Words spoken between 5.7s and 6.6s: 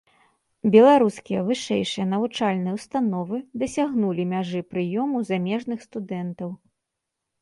студэнтаў.